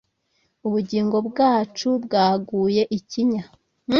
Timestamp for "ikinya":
2.97-3.43